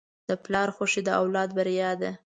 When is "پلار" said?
0.43-0.69